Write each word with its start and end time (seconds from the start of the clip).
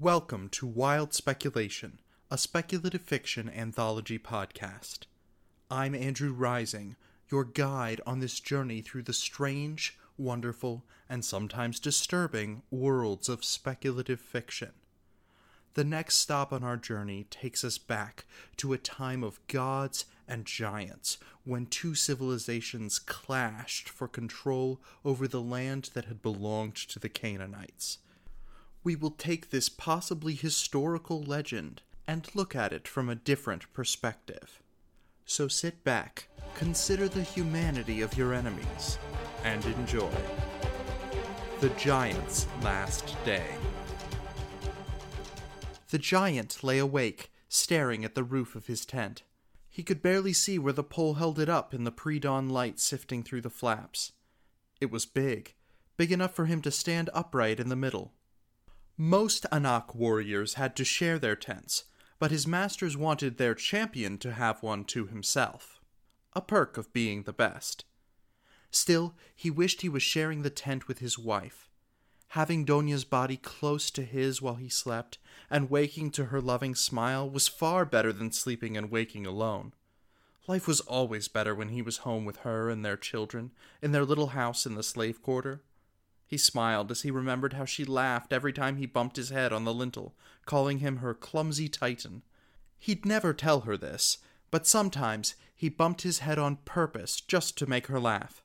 Welcome 0.00 0.48
to 0.52 0.66
Wild 0.66 1.12
Speculation, 1.12 1.98
a 2.30 2.38
speculative 2.38 3.02
fiction 3.02 3.50
anthology 3.50 4.18
podcast. 4.18 5.00
I'm 5.70 5.94
Andrew 5.94 6.32
Rising, 6.32 6.96
your 7.30 7.44
guide 7.44 8.00
on 8.06 8.20
this 8.20 8.40
journey 8.40 8.80
through 8.80 9.02
the 9.02 9.12
strange, 9.12 9.98
wonderful, 10.16 10.86
and 11.06 11.22
sometimes 11.22 11.78
disturbing 11.78 12.62
worlds 12.70 13.28
of 13.28 13.44
speculative 13.44 14.20
fiction. 14.22 14.70
The 15.74 15.84
next 15.84 16.16
stop 16.16 16.50
on 16.50 16.64
our 16.64 16.78
journey 16.78 17.26
takes 17.28 17.62
us 17.62 17.76
back 17.76 18.24
to 18.56 18.72
a 18.72 18.78
time 18.78 19.22
of 19.22 19.46
gods 19.48 20.06
and 20.26 20.46
giants 20.46 21.18
when 21.44 21.66
two 21.66 21.94
civilizations 21.94 22.98
clashed 22.98 23.90
for 23.90 24.08
control 24.08 24.80
over 25.04 25.28
the 25.28 25.42
land 25.42 25.90
that 25.92 26.06
had 26.06 26.22
belonged 26.22 26.76
to 26.76 26.98
the 26.98 27.10
Canaanites. 27.10 27.98
We 28.82 28.96
will 28.96 29.10
take 29.10 29.50
this 29.50 29.68
possibly 29.68 30.34
historical 30.34 31.22
legend 31.22 31.82
and 32.06 32.34
look 32.34 32.56
at 32.56 32.72
it 32.72 32.88
from 32.88 33.10
a 33.10 33.14
different 33.14 33.70
perspective. 33.74 34.62
So 35.26 35.48
sit 35.48 35.84
back, 35.84 36.28
consider 36.54 37.06
the 37.06 37.22
humanity 37.22 38.00
of 38.00 38.16
your 38.16 38.32
enemies, 38.32 38.98
and 39.44 39.64
enjoy. 39.66 40.10
The 41.60 41.68
Giant's 41.70 42.46
Last 42.62 43.16
Day. 43.24 43.46
The 45.90 45.98
giant 45.98 46.64
lay 46.64 46.78
awake, 46.78 47.30
staring 47.48 48.04
at 48.04 48.14
the 48.14 48.24
roof 48.24 48.56
of 48.56 48.66
his 48.66 48.86
tent. 48.86 49.24
He 49.68 49.82
could 49.82 50.02
barely 50.02 50.32
see 50.32 50.58
where 50.58 50.72
the 50.72 50.82
pole 50.82 51.14
held 51.14 51.38
it 51.38 51.48
up 51.48 51.74
in 51.74 51.84
the 51.84 51.92
pre 51.92 52.18
dawn 52.18 52.48
light 52.48 52.80
sifting 52.80 53.22
through 53.22 53.42
the 53.42 53.50
flaps. 53.50 54.12
It 54.80 54.90
was 54.90 55.04
big, 55.04 55.54
big 55.98 56.10
enough 56.10 56.34
for 56.34 56.46
him 56.46 56.62
to 56.62 56.70
stand 56.70 57.10
upright 57.12 57.60
in 57.60 57.68
the 57.68 57.76
middle. 57.76 58.14
Most 59.02 59.46
Anak 59.50 59.94
warriors 59.94 60.54
had 60.60 60.76
to 60.76 60.84
share 60.84 61.18
their 61.18 61.34
tents, 61.34 61.84
but 62.18 62.30
his 62.30 62.46
masters 62.46 62.98
wanted 62.98 63.38
their 63.38 63.54
champion 63.54 64.18
to 64.18 64.34
have 64.34 64.62
one 64.62 64.84
to 64.84 65.06
himself. 65.06 65.80
A 66.34 66.42
perk 66.42 66.76
of 66.76 66.92
being 66.92 67.22
the 67.22 67.32
best. 67.32 67.86
Still, 68.70 69.14
he 69.34 69.50
wished 69.50 69.80
he 69.80 69.88
was 69.88 70.02
sharing 70.02 70.42
the 70.42 70.50
tent 70.50 70.86
with 70.86 70.98
his 70.98 71.18
wife. 71.18 71.70
Having 72.36 72.66
Donya's 72.66 73.04
body 73.04 73.38
close 73.38 73.90
to 73.92 74.04
his 74.04 74.42
while 74.42 74.56
he 74.56 74.68
slept, 74.68 75.16
and 75.48 75.70
waking 75.70 76.10
to 76.10 76.26
her 76.26 76.42
loving 76.42 76.74
smile, 76.74 77.30
was 77.30 77.48
far 77.48 77.86
better 77.86 78.12
than 78.12 78.32
sleeping 78.32 78.76
and 78.76 78.90
waking 78.90 79.24
alone. 79.24 79.72
Life 80.46 80.68
was 80.68 80.82
always 80.82 81.26
better 81.26 81.54
when 81.54 81.70
he 81.70 81.80
was 81.80 82.04
home 82.04 82.26
with 82.26 82.40
her 82.40 82.68
and 82.68 82.84
their 82.84 82.98
children, 82.98 83.52
in 83.80 83.92
their 83.92 84.04
little 84.04 84.36
house 84.36 84.66
in 84.66 84.74
the 84.74 84.82
slave 84.82 85.22
quarter. 85.22 85.62
He 86.30 86.38
smiled 86.38 86.92
as 86.92 87.02
he 87.02 87.10
remembered 87.10 87.54
how 87.54 87.64
she 87.64 87.84
laughed 87.84 88.32
every 88.32 88.52
time 88.52 88.76
he 88.76 88.86
bumped 88.86 89.16
his 89.16 89.30
head 89.30 89.52
on 89.52 89.64
the 89.64 89.74
lintel, 89.74 90.14
calling 90.46 90.78
him 90.78 90.98
her 90.98 91.12
clumsy 91.12 91.68
Titan. 91.68 92.22
He'd 92.78 93.04
never 93.04 93.34
tell 93.34 93.62
her 93.62 93.76
this, 93.76 94.18
but 94.52 94.64
sometimes 94.64 95.34
he 95.56 95.68
bumped 95.68 96.02
his 96.02 96.20
head 96.20 96.38
on 96.38 96.58
purpose 96.64 97.20
just 97.20 97.58
to 97.58 97.66
make 97.66 97.88
her 97.88 97.98
laugh. 97.98 98.44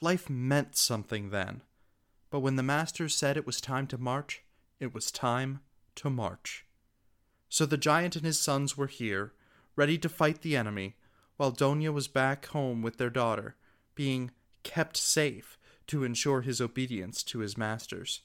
Life 0.00 0.30
meant 0.30 0.76
something 0.76 1.30
then. 1.30 1.62
But 2.30 2.38
when 2.38 2.54
the 2.54 2.62
master 2.62 3.08
said 3.08 3.36
it 3.36 3.46
was 3.46 3.60
time 3.60 3.88
to 3.88 3.98
march, 3.98 4.44
it 4.78 4.94
was 4.94 5.10
time 5.10 5.58
to 5.96 6.08
march. 6.08 6.66
So 7.48 7.66
the 7.66 7.76
giant 7.76 8.14
and 8.14 8.24
his 8.24 8.38
sons 8.38 8.76
were 8.76 8.86
here, 8.86 9.32
ready 9.74 9.98
to 9.98 10.08
fight 10.08 10.42
the 10.42 10.56
enemy, 10.56 10.94
while 11.36 11.50
Donya 11.50 11.92
was 11.92 12.06
back 12.06 12.46
home 12.46 12.80
with 12.80 12.96
their 12.96 13.10
daughter, 13.10 13.56
being 13.96 14.30
kept 14.62 14.96
safe 14.96 15.57
to 15.88 16.04
ensure 16.04 16.42
his 16.42 16.60
obedience 16.60 17.22
to 17.24 17.40
his 17.40 17.58
masters. 17.58 18.22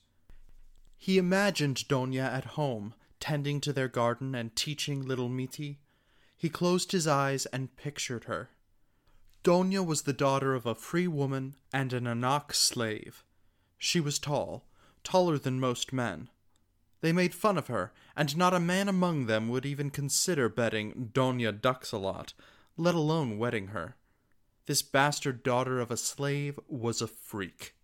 He 0.97 1.17
imagined 1.17 1.87
Donya 1.87 2.23
at 2.23 2.45
home, 2.55 2.93
tending 3.19 3.59
to 3.61 3.73
their 3.73 3.87
garden 3.87 4.35
and 4.35 4.55
teaching 4.55 5.05
little 5.05 5.29
Miti. 5.29 5.79
He 6.37 6.49
closed 6.49 6.91
his 6.91 7.07
eyes 7.07 7.45
and 7.47 7.75
pictured 7.75 8.25
her. 8.25 8.49
Donya 9.43 9.85
was 9.85 10.03
the 10.03 10.13
daughter 10.13 10.53
of 10.53 10.65
a 10.65 10.75
free 10.75 11.07
woman 11.07 11.55
and 11.73 11.91
an 11.91 12.07
Anak 12.07 12.53
slave. 12.53 13.23
She 13.77 13.99
was 13.99 14.19
tall, 14.19 14.65
taller 15.03 15.37
than 15.37 15.59
most 15.59 15.91
men. 15.91 16.29
They 17.01 17.11
made 17.11 17.33
fun 17.35 17.57
of 17.57 17.67
her, 17.67 17.91
and 18.15 18.37
not 18.37 18.53
a 18.53 18.59
man 18.59 18.87
among 18.87 19.25
them 19.25 19.49
would 19.49 19.65
even 19.65 19.89
consider 19.89 20.47
betting 20.47 21.11
Donya 21.13 21.51
Duxalot, 21.51 22.33
let 22.77 22.95
alone 22.95 23.37
wedding 23.37 23.67
her. 23.67 23.97
This 24.65 24.81
bastard 24.81 25.43
daughter 25.43 25.79
of 25.79 25.91
a 25.91 25.97
slave 25.97 26.59
was 26.67 27.01
a 27.01 27.07
freak. 27.07 27.75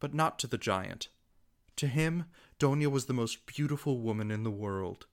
But 0.00 0.14
not 0.14 0.38
to 0.40 0.46
the 0.46 0.58
giant. 0.58 1.08
To 1.76 1.86
him, 1.86 2.26
Donya 2.58 2.90
was 2.90 3.06
the 3.06 3.12
most 3.12 3.46
beautiful 3.46 4.00
woman 4.00 4.30
in 4.30 4.44
the 4.44 4.50
world. 4.50 5.06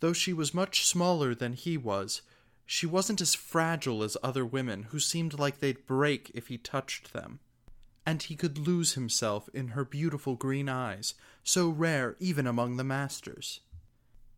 Though 0.00 0.12
she 0.12 0.32
was 0.32 0.54
much 0.54 0.86
smaller 0.86 1.34
than 1.34 1.52
he 1.52 1.76
was, 1.76 2.22
she 2.66 2.86
wasn't 2.86 3.20
as 3.20 3.34
fragile 3.34 4.02
as 4.02 4.16
other 4.22 4.44
women 4.44 4.84
who 4.84 5.00
seemed 5.00 5.38
like 5.38 5.60
they'd 5.60 5.86
break 5.86 6.30
if 6.34 6.48
he 6.48 6.58
touched 6.58 7.12
them 7.12 7.40
and 8.06 8.22
he 8.22 8.36
could 8.36 8.58
lose 8.58 8.94
himself 8.94 9.48
in 9.54 9.68
her 9.68 9.84
beautiful 9.84 10.34
green 10.34 10.68
eyes, 10.68 11.14
so 11.42 11.68
rare 11.68 12.16
even 12.18 12.46
among 12.46 12.76
the 12.76 12.84
masters. 12.84 13.60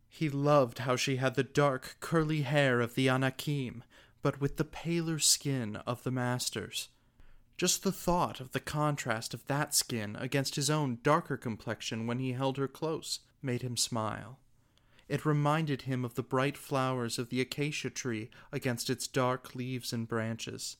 He 0.09 0.29
loved 0.29 0.81
how 0.81 0.97
she 0.97 1.17
had 1.17 1.35
the 1.35 1.43
dark, 1.43 1.97
curly 2.01 2.43
hair 2.43 2.81
of 2.81 2.95
the 2.95 3.09
Anakim, 3.09 3.83
but 4.23 4.41
with 4.41 4.57
the 4.57 4.65
paler 4.65 5.19
skin 5.19 5.77
of 5.87 6.03
the 6.03 6.11
masters. 6.11 6.89
Just 7.57 7.83
the 7.83 7.93
thought 7.93 8.41
of 8.41 8.53
the 8.53 8.61
contrast 8.61 9.33
of 9.33 9.47
that 9.47 9.75
skin 9.75 10.17
against 10.17 10.57
his 10.57 10.69
own 10.69 10.99
darker 11.03 11.37
complexion 11.37 12.07
when 12.07 12.19
he 12.19 12.33
held 12.33 12.59
her 12.59 12.69
close 12.69 13.21
made 13.43 13.63
him 13.63 13.77
smile. 13.77 14.39
It 15.09 15.25
reminded 15.25 15.83
him 15.83 16.05
of 16.05 16.15
the 16.15 16.23
bright 16.23 16.57
flowers 16.57 17.19
of 17.19 17.31
the 17.31 17.41
acacia 17.41 17.91
tree 17.91 18.29
against 18.53 18.91
its 18.91 19.07
dark 19.07 19.55
leaves 19.55 19.93
and 19.93 20.09
branches. 20.09 20.77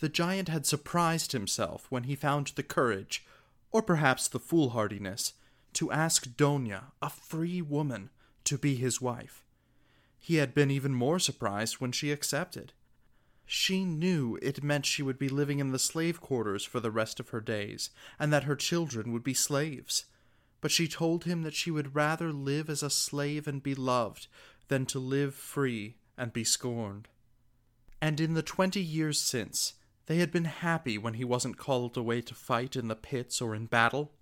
The 0.00 0.08
giant 0.08 0.48
had 0.48 0.66
surprised 0.66 1.32
himself 1.32 1.86
when 1.88 2.04
he 2.04 2.14
found 2.14 2.48
the 2.48 2.62
courage, 2.62 3.24
or 3.70 3.82
perhaps 3.82 4.28
the 4.28 4.40
foolhardiness, 4.40 5.32
to 5.74 5.90
ask 5.90 6.36
Donya, 6.36 6.92
a 7.00 7.08
free 7.08 7.62
woman, 7.62 8.10
to 8.44 8.58
be 8.58 8.74
his 8.74 9.00
wife. 9.00 9.44
He 10.24 10.36
had 10.36 10.54
been 10.54 10.70
even 10.70 10.94
more 10.94 11.18
surprised 11.18 11.80
when 11.80 11.90
she 11.90 12.12
accepted. 12.12 12.72
She 13.44 13.84
knew 13.84 14.38
it 14.40 14.62
meant 14.62 14.86
she 14.86 15.02
would 15.02 15.18
be 15.18 15.28
living 15.28 15.58
in 15.58 15.72
the 15.72 15.80
slave 15.80 16.20
quarters 16.20 16.64
for 16.64 16.78
the 16.78 16.92
rest 16.92 17.18
of 17.18 17.30
her 17.30 17.40
days, 17.40 17.90
and 18.20 18.32
that 18.32 18.44
her 18.44 18.54
children 18.54 19.12
would 19.12 19.24
be 19.24 19.34
slaves. 19.34 20.04
But 20.60 20.70
she 20.70 20.86
told 20.86 21.24
him 21.24 21.42
that 21.42 21.56
she 21.56 21.72
would 21.72 21.96
rather 21.96 22.32
live 22.32 22.70
as 22.70 22.84
a 22.84 22.88
slave 22.88 23.48
and 23.48 23.60
be 23.60 23.74
loved 23.74 24.28
than 24.68 24.86
to 24.86 25.00
live 25.00 25.34
free 25.34 25.96
and 26.16 26.32
be 26.32 26.44
scorned. 26.44 27.08
And 28.00 28.20
in 28.20 28.34
the 28.34 28.44
twenty 28.44 28.80
years 28.80 29.20
since, 29.20 29.74
they 30.06 30.18
had 30.18 30.30
been 30.30 30.44
happy 30.44 30.96
when 30.98 31.14
he 31.14 31.24
wasn't 31.24 31.58
called 31.58 31.96
away 31.96 32.20
to 32.22 32.34
fight 32.34 32.76
in 32.76 32.86
the 32.86 32.94
pits 32.94 33.42
or 33.42 33.56
in 33.56 33.66
battle. 33.66 34.12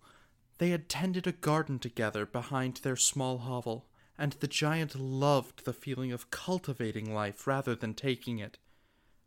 They 0.56 0.71
had 0.71 0.89
tended 0.89 1.27
a 1.27 1.33
garden 1.33 1.78
together 1.78 2.25
behind 2.25 2.77
their 2.77 2.97
small 2.97 3.39
hovel, 3.39 3.87
and 4.21 4.35
the 4.35 4.47
giant 4.47 4.95
loved 4.95 5.65
the 5.65 5.73
feeling 5.73 6.13
of 6.13 6.31
cultivating 6.31 7.15
life 7.15 7.47
rather 7.47 7.75
than 7.75 7.95
taking 7.95 8.39
it. 8.39 8.59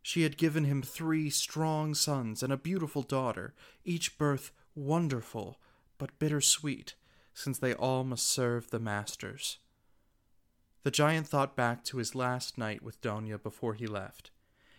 She 0.04 0.22
had 0.22 0.38
given 0.38 0.66
him 0.66 0.84
three 0.84 1.32
strong 1.32 1.96
sons 1.96 2.44
and 2.44 2.54
a 2.54 2.58
beautiful 2.58 3.02
daughter, 3.02 3.56
each 3.84 4.20
birth 4.20 4.52
wonderful 4.76 5.60
but 5.98 6.20
bittersweet, 6.20 6.94
since 7.34 7.58
they 7.58 7.74
all 7.74 8.04
must 8.04 8.30
serve 8.30 8.70
the 8.70 8.80
masters. 8.80 9.58
The 10.84 10.92
giant 10.92 11.28
thought 11.28 11.56
back 11.56 11.84
to 11.86 11.98
his 11.98 12.14
last 12.14 12.60
night 12.60 12.84
with 12.84 13.02
Donya 13.02 13.42
before 13.42 13.74
he 13.74 13.88
left. 13.88 14.30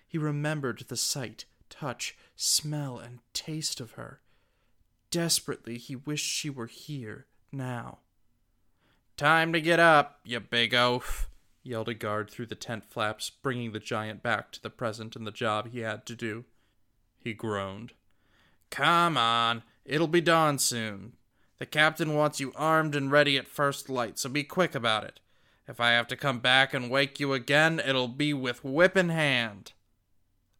He 0.06 0.16
remembered 0.16 0.84
the 0.86 0.96
sight 0.96 1.44
touch, 1.68 2.16
smell, 2.36 2.98
and 2.98 3.18
taste 3.32 3.80
of 3.80 3.92
her. 3.92 4.20
Desperately, 5.10 5.76
he 5.76 5.96
wished 5.96 6.30
she 6.30 6.50
were 6.50 6.66
here, 6.66 7.26
now. 7.50 7.98
Time 9.16 9.52
to 9.52 9.60
get 9.60 9.78
up, 9.78 10.18
you 10.24 10.40
big 10.40 10.74
oaf, 10.74 11.28
yelled 11.62 11.88
a 11.88 11.94
guard 11.94 12.28
through 12.28 12.46
the 12.46 12.56
tent 12.56 12.84
flaps, 12.84 13.30
bringing 13.30 13.70
the 13.70 13.78
giant 13.78 14.24
back 14.24 14.50
to 14.50 14.60
the 14.62 14.70
present 14.70 15.14
and 15.14 15.24
the 15.24 15.30
job 15.30 15.68
he 15.70 15.80
had 15.80 16.04
to 16.06 16.16
do. 16.16 16.44
He 17.20 17.32
groaned. 17.32 17.92
Come 18.70 19.16
on, 19.16 19.62
it'll 19.84 20.08
be 20.08 20.20
dawn 20.20 20.58
soon. 20.58 21.12
The 21.58 21.66
captain 21.66 22.14
wants 22.14 22.40
you 22.40 22.52
armed 22.56 22.96
and 22.96 23.10
ready 23.12 23.38
at 23.38 23.46
first 23.46 23.88
light, 23.88 24.18
so 24.18 24.28
be 24.28 24.42
quick 24.42 24.74
about 24.74 25.04
it. 25.04 25.20
If 25.68 25.78
I 25.78 25.92
have 25.92 26.08
to 26.08 26.16
come 26.16 26.40
back 26.40 26.74
and 26.74 26.90
wake 26.90 27.20
you 27.20 27.32
again, 27.32 27.80
it'll 27.80 28.08
be 28.08 28.34
with 28.34 28.64
whip 28.64 28.96
in 28.96 29.10
hand. 29.10 29.72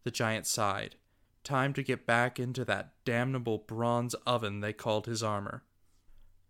The 0.04 0.12
giant 0.12 0.46
sighed. 0.46 0.94
Time 1.42 1.72
to 1.74 1.82
get 1.82 2.06
back 2.06 2.38
into 2.38 2.64
that 2.66 2.92
damnable 3.04 3.58
bronze 3.58 4.14
oven 4.26 4.60
they 4.60 4.72
called 4.72 5.06
his 5.06 5.22
armor. 5.24 5.64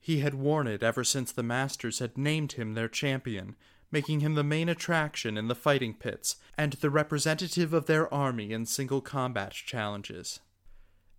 He 0.05 0.19
had 0.19 0.35
worn 0.35 0.67
it 0.67 0.83
ever 0.83 1.03
since 1.03 1.33
the 1.33 1.43
masters 1.43 1.99
had 1.99 2.19
named 2.19 2.53
him 2.53 2.75
their 2.75 2.89
champion, 2.89 3.57
making 3.91 4.21
him 4.21 4.35
the 4.35 4.45
main 4.45 4.69
attraction 4.69 5.39
in 5.39 5.49
the 5.49 5.55
fighting 5.55 5.95
pits 5.95 6.37
and 6.59 6.75
the 6.75 6.91
representative 6.91 7.73
of 7.73 7.87
their 7.87 8.13
army 8.13 8.53
in 8.53 8.67
single 8.67 9.01
combat 9.01 9.53
challenges. 9.53 10.41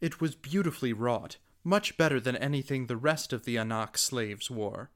It 0.02 0.22
was 0.22 0.36
beautifully 0.36 0.94
wrought, 0.94 1.38
much 1.64 1.98
better 1.98 2.20
than 2.20 2.36
anything 2.36 2.86
the 2.86 2.96
rest 2.96 3.34
of 3.34 3.44
the 3.44 3.58
Anak 3.58 3.98
slaves 3.98 4.52
wore. 4.52 4.92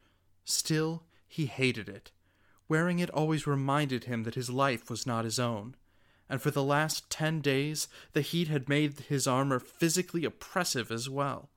Still, 0.46 1.06
he 1.28 1.48
hated 1.48 1.90
it. 1.90 2.12
Wearing 2.68 3.00
it 3.00 3.10
always 3.10 3.48
reminded 3.48 4.04
him 4.04 4.22
that 4.22 4.36
his 4.36 4.52
life 4.52 4.92
was 4.92 5.08
not 5.08 5.26
his 5.26 5.40
own. 5.40 5.76
And 6.30 6.40
for 6.40 6.52
the 6.52 6.64
last 6.64 7.10
ten 7.10 7.42
days, 7.42 7.88
the 8.14 8.22
heat 8.22 8.50
had 8.50 8.70
made 8.70 9.00
his 9.10 9.26
armor 9.26 9.60
physically 9.60 10.26
oppressive 10.26 10.92
as 10.92 11.10
well. 11.10 11.50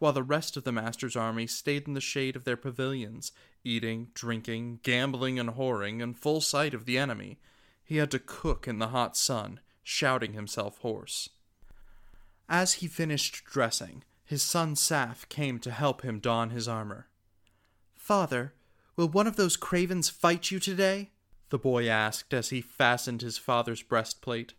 While 0.00 0.14
the 0.14 0.22
rest 0.22 0.56
of 0.56 0.64
the 0.64 0.72
Master's 0.72 1.14
army 1.14 1.46
stayed 1.46 1.86
in 1.86 1.92
the 1.92 2.00
shade 2.00 2.34
of 2.34 2.44
their 2.44 2.56
pavilions, 2.56 3.32
eating, 3.62 4.08
drinking, 4.14 4.80
gambling, 4.82 5.38
and 5.38 5.50
whoring 5.50 6.00
in 6.00 6.14
full 6.14 6.40
sight 6.40 6.72
of 6.72 6.86
the 6.86 6.96
enemy, 6.96 7.38
he 7.84 7.98
had 7.98 8.10
to 8.12 8.18
cook 8.18 8.66
in 8.66 8.78
the 8.78 8.88
hot 8.88 9.14
sun, 9.14 9.60
shouting 9.82 10.32
himself 10.32 10.78
hoarse. 10.78 11.28
As 12.48 12.74
he 12.74 12.86
finished 12.86 13.44
dressing, 13.44 14.02
his 14.24 14.42
son 14.42 14.74
Saf 14.74 15.28
came 15.28 15.58
to 15.58 15.70
help 15.70 16.00
him 16.00 16.18
don 16.18 16.48
his 16.48 16.66
armor. 16.66 17.08
Father, 17.94 18.54
will 18.96 19.08
one 19.08 19.26
of 19.26 19.36
those 19.36 19.58
cravens 19.58 20.08
fight 20.08 20.50
you 20.50 20.58
today? 20.58 21.10
the 21.50 21.58
boy 21.58 21.88
asked 21.88 22.32
as 22.32 22.48
he 22.48 22.62
fastened 22.62 23.20
his 23.20 23.36
father's 23.36 23.82
breastplate. 23.82 24.54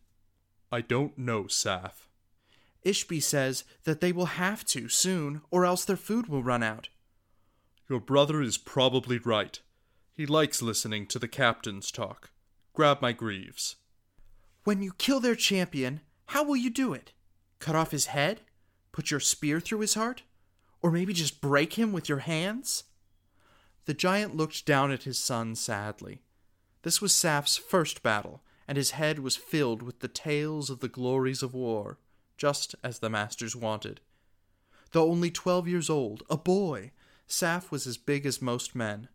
I 0.72 0.82
don't 0.82 1.18
know, 1.18 1.46
Saf. 1.46 2.06
Ishbi 2.86 3.22
says 3.22 3.64
that 3.84 4.02
they 4.02 4.12
will 4.12 4.26
have 4.26 4.66
to 4.66 4.90
soon, 4.90 5.42
or 5.52 5.66
else 5.66 5.86
their 5.86 5.96
food 5.96 6.28
will 6.28 6.44
run 6.44 6.64
out. 6.64 6.90
Your 7.90 8.00
brother 8.00 8.42
is 8.42 8.58
probably 8.58 9.18
right. 9.20 9.60
He 10.14 10.26
likes 10.26 10.62
listening 10.62 11.08
to 11.08 11.20
the 11.20 11.28
captain's 11.28 11.92
talk. 11.92 12.32
Grab 12.74 13.02
my 13.02 13.12
greaves. 13.12 13.76
When 14.64 14.82
you 14.82 14.94
kill 14.98 15.20
their 15.20 15.36
champion, 15.36 16.02
how 16.28 16.44
will 16.44 16.56
you 16.56 16.70
do 16.70 16.94
it? 16.94 17.12
Cut 17.60 17.76
off 17.76 17.92
his 17.92 18.08
head? 18.08 18.42
Put 18.92 19.12
your 19.12 19.20
spear 19.20 19.60
through 19.60 19.80
his 19.80 19.94
heart? 19.94 20.24
Or 20.82 20.92
maybe 20.92 21.14
just 21.14 21.42
break 21.42 21.74
him 21.74 21.92
with 21.92 22.10
your 22.10 22.20
hands? 22.20 22.86
The 23.86 23.94
giant 23.94 24.36
looked 24.36 24.66
down 24.66 24.92
at 24.92 25.04
his 25.04 25.18
son 25.18 25.56
sadly. 25.56 26.22
This 26.84 27.02
was 27.02 27.14
Saf's 27.14 27.58
first 27.58 28.02
battle, 28.02 28.42
and 28.68 28.78
his 28.78 28.92
head 28.92 29.20
was 29.20 29.36
filled 29.36 29.82
with 29.82 30.00
the 30.00 30.08
tales 30.08 30.70
of 30.70 30.80
the 30.80 30.88
glories 30.88 31.44
of 31.44 31.54
war, 31.54 32.00
just 32.42 32.74
as 32.84 32.98
the 32.98 33.10
masters 33.10 33.56
wanted. 33.56 34.02
Though 34.94 35.12
only 35.12 35.30
twelve 35.30 35.68
years 35.68 35.92
old, 35.92 36.24
a 36.28 36.36
boy, 36.36 36.90
Saf 37.30 37.70
was 37.70 37.86
as 37.86 38.00
big 38.00 38.26
as 38.26 38.42
most 38.42 38.74
men. 38.74 39.10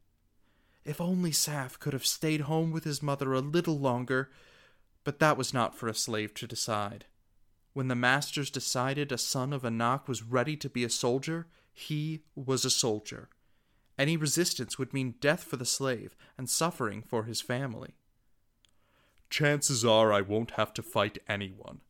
If 0.84 1.00
only 1.00 1.32
Saf 1.32 1.81
could 1.81 1.93
have 1.93 2.06
stayed 2.06 2.43
home 2.43 2.70
with 2.70 2.84
his 2.84 3.02
mother 3.02 3.32
a 3.32 3.40
little 3.40 3.81
longer, 3.81 4.31
but 5.02 5.19
that 5.19 5.37
was 5.37 5.52
not 5.52 5.75
for 5.75 5.88
a 5.88 5.94
slave 5.94 6.34
to 6.34 6.46
decide. 6.46 7.06
When 7.73 7.88
the 7.88 7.96
masters 7.96 8.49
decided 8.49 9.11
a 9.11 9.19
son 9.19 9.52
of 9.52 9.64
Anak 9.64 10.06
was 10.06 10.23
ready 10.23 10.56
to 10.58 10.70
be 10.70 10.84
a 10.84 10.88
soldier, 10.88 11.49
he 11.75 12.23
was 12.37 12.64
a 12.64 12.70
soldier. 12.70 13.28
Any 13.99 14.17
resistance 14.17 14.78
would 14.78 14.94
mean 14.94 15.17
death 15.20 15.43
for 15.43 15.56
the 15.56 15.67
slave 15.67 16.14
and 16.38 16.49
suffering 16.49 17.02
for 17.02 17.25
his 17.25 17.40
family. 17.40 17.96
Chances 19.31 19.84
are 19.84 20.12
I 20.12 20.20
won't 20.20 20.52
have 20.52 20.73
to 20.75 20.82
fight 20.84 21.19
anyone. 21.28 21.81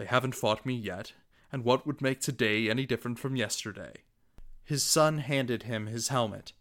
They 0.00 0.06
haven't 0.06 0.34
fought 0.34 0.64
me 0.64 0.72
yet, 0.72 1.12
and 1.52 1.62
what 1.62 1.86
would 1.86 2.00
make 2.00 2.22
today 2.22 2.70
any 2.70 2.86
different 2.86 3.18
from 3.18 3.36
yesterday? 3.36 3.96
His 4.64 4.82
son 4.82 5.18
handed 5.18 5.64
him 5.64 5.88
his 5.88 6.08
helmet. 6.08 6.54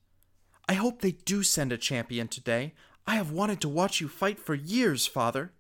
I 0.68 0.74
hope 0.74 1.00
they 1.00 1.14
do 1.14 1.42
send 1.44 1.72
a 1.72 1.78
champion 1.78 2.28
today. 2.28 2.74
I 3.08 3.16
have 3.16 3.32
wanted 3.32 3.62
to 3.62 3.70
watch 3.70 4.02
you 4.02 4.10
fight 4.10 4.42
for 4.42 4.56
years, 4.56 5.08
father. 5.08 5.54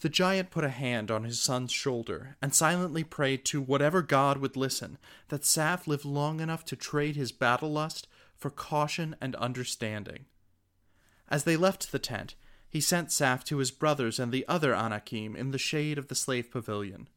The 0.00 0.08
giant 0.08 0.50
put 0.50 0.64
a 0.64 0.68
hand 0.68 1.12
on 1.12 1.22
his 1.22 1.40
son's 1.40 1.70
shoulder 1.70 2.36
and 2.42 2.52
silently 2.52 3.04
prayed 3.04 3.44
to 3.44 3.62
whatever 3.62 4.02
god 4.02 4.38
would 4.38 4.56
listen 4.56 4.98
that 5.28 5.42
Saf 5.42 5.86
live 5.86 6.04
long 6.04 6.40
enough 6.40 6.64
to 6.64 6.74
trade 6.74 7.14
his 7.14 7.30
battle 7.30 7.70
lust 7.70 8.08
for 8.36 8.50
caution 8.50 9.14
and 9.20 9.36
understanding. 9.36 10.24
As 11.28 11.44
they 11.44 11.56
left 11.56 11.92
the 11.92 12.00
tent, 12.00 12.34
he 12.68 12.80
sent 12.80 13.08
Saf 13.08 13.44
to 13.44 13.58
his 13.58 13.70
brothers 13.70 14.18
and 14.18 14.32
the 14.32 14.46
other 14.48 14.74
Anakim 14.74 15.36
in 15.36 15.50
the 15.50 15.58
shade 15.58 15.98
of 15.98 16.08
the 16.08 16.14
slave 16.14 16.50
pavilion. 16.50 17.08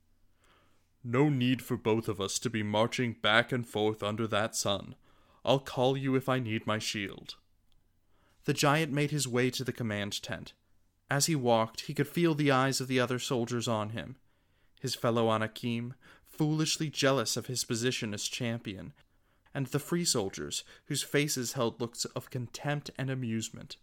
No 1.04 1.30
need 1.30 1.62
for 1.62 1.78
both 1.78 2.07
of 2.07 2.19
us 2.19 2.40
to 2.40 2.50
be 2.50 2.63
marching 2.63 3.13
back 3.13 3.51
and 3.51 3.68
forth 3.68 4.04
under 4.04 4.28
that 4.28 4.56
sun. 4.56 4.96
I'll 5.46 5.60
call 5.60 5.96
you 5.96 6.16
if 6.16 6.28
I 6.28 6.40
need 6.40 6.68
my 6.68 6.78
shield. 6.80 7.36
The 8.46 8.54
giant 8.54 8.92
made 8.92 9.12
his 9.12 9.28
way 9.28 9.50
to 9.51 9.63
the 9.63 9.72
command 9.72 10.22
tent. 10.22 10.54
As 11.10 11.25
he 11.25 11.36
walked, 11.36 11.81
he 11.81 11.94
could 11.94 12.07
feel 12.07 12.36
the 12.36 12.52
eyes 12.52 12.81
of 12.81 12.88
the 12.88 13.00
other 13.00 13.19
soldiers 13.19 13.68
on 13.68 13.90
him. 13.90 14.18
His 14.80 14.95
fellow 14.95 15.30
Anakim, 15.30 15.94
foolishly 16.25 16.90
jealous 16.90 17.36
of 17.36 17.48
his 17.48 17.63
position 17.63 18.13
as 18.13 18.28
champion, 18.28 18.94
and 19.54 19.68
the 19.68 19.80
free 19.80 20.06
soldiers, 20.06 20.63
whose 20.86 21.02
faces 21.02 21.54
held 21.54 21.81
looks 21.81 22.06
of 22.06 22.30
contempt 22.30 22.92
and 22.98 23.10
amusement. 23.10 23.78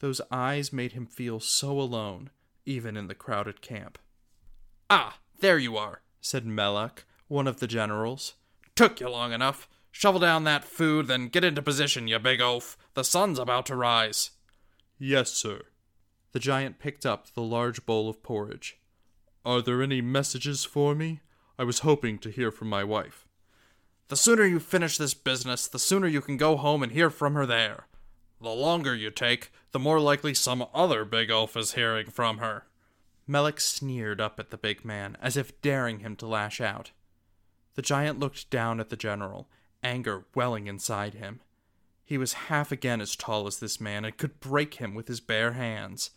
Those 0.00 0.20
eyes 0.30 0.72
made 0.72 0.92
him 0.92 1.06
feel 1.06 1.40
so 1.40 1.80
alone, 1.80 2.30
even 2.64 2.96
in 2.96 3.08
the 3.08 3.14
crowded 3.14 3.62
camp. 3.62 3.98
Ah, 4.90 5.18
there 5.40 5.58
you 5.58 5.76
are, 5.76 6.02
said 6.20 6.46
Melek, 6.46 7.04
one 7.28 7.46
of 7.46 7.60
the 7.60 7.66
generals. 7.66 8.34
Took 8.74 9.00
you 9.00 9.08
long 9.08 9.32
enough. 9.32 9.68
Shovel 9.90 10.20
down 10.20 10.44
that 10.44 10.64
food, 10.64 11.06
then 11.06 11.28
get 11.28 11.44
into 11.44 11.62
position, 11.62 12.06
you 12.06 12.18
big 12.18 12.40
oaf. 12.40 12.76
The 12.94 13.04
sun's 13.04 13.38
about 13.38 13.64
to 13.66 13.76
rise. 13.76 14.32
Yes, 14.98 15.32
sir. 15.32 15.62
The 16.32 16.38
giant 16.38 16.78
picked 16.78 17.06
up 17.06 17.32
the 17.32 17.42
large 17.42 17.86
bowl 17.86 18.10
of 18.10 18.22
porridge. 18.22 18.78
Are 19.44 19.62
there 19.62 19.82
any 19.82 20.02
messages 20.02 20.64
for 20.64 20.94
me? 20.94 21.20
I 21.58 21.64
was 21.64 21.78
hoping 21.78 22.18
to 22.18 22.30
hear 22.30 22.50
from 22.50 22.68
my 22.68 22.84
wife. 22.84 23.26
The 24.08 24.16
sooner 24.16 24.44
you 24.44 24.60
finish 24.60 24.98
this 24.98 25.14
business, 25.14 25.66
the 25.66 25.78
sooner 25.78 26.06
you 26.06 26.20
can 26.20 26.36
go 26.36 26.56
home 26.56 26.82
and 26.82 26.92
hear 26.92 27.08
from 27.08 27.34
her 27.34 27.46
there. 27.46 27.86
The 28.40 28.50
longer 28.50 28.94
you 28.94 29.10
take, 29.10 29.50
the 29.76 29.80
more 29.80 30.00
likely 30.00 30.32
some 30.32 30.64
other 30.72 31.04
big 31.04 31.30
oaf 31.30 31.54
is 31.54 31.74
hearing 31.74 32.06
from 32.06 32.38
her. 32.38 32.64
Melek 33.26 33.60
sneered 33.60 34.22
up 34.22 34.40
at 34.40 34.48
the 34.48 34.56
big 34.56 34.86
man, 34.86 35.18
as 35.20 35.36
if 35.36 35.60
daring 35.60 35.98
him 35.98 36.16
to 36.16 36.26
lash 36.26 36.62
out. 36.62 36.92
The 37.74 37.82
giant 37.82 38.18
looked 38.18 38.48
down 38.48 38.80
at 38.80 38.88
the 38.88 38.96
general, 38.96 39.50
anger 39.82 40.24
welling 40.34 40.66
inside 40.66 41.12
him. 41.12 41.42
He 42.06 42.16
was 42.16 42.48
half 42.48 42.72
again 42.72 43.02
as 43.02 43.14
tall 43.16 43.46
as 43.46 43.58
this 43.58 43.78
man 43.78 44.06
and 44.06 44.16
could 44.16 44.40
break 44.40 44.76
him 44.76 44.94
with 44.94 45.08
his 45.08 45.20
bare 45.20 45.52
hands. 45.52 46.12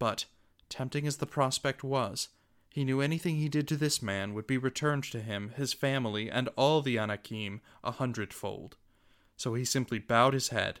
But, 0.00 0.24
tempting 0.68 1.06
as 1.06 1.18
the 1.18 1.26
prospect 1.26 1.84
was, 1.84 2.30
he 2.70 2.82
knew 2.82 3.00
anything 3.00 3.36
he 3.36 3.48
did 3.48 3.68
to 3.68 3.76
this 3.76 4.02
man 4.02 4.34
would 4.34 4.48
be 4.48 4.58
returned 4.58 5.04
to 5.04 5.20
him, 5.20 5.50
his 5.50 5.72
family, 5.72 6.28
and 6.28 6.48
all 6.56 6.82
the 6.82 6.98
Anakim 6.98 7.60
a 7.84 7.92
hundredfold. 7.92 8.74
So 9.36 9.54
he 9.54 9.64
simply 9.64 10.00
bowed 10.00 10.34
his 10.34 10.48
head, 10.48 10.80